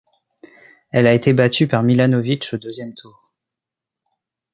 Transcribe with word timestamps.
Elle 0.89 1.05
a 1.05 1.13
été 1.13 1.31
battue 1.31 1.67
par 1.67 1.83
Milanović 1.83 2.55
au 2.55 2.57
deuxième 2.57 2.95
tour. 2.95 3.31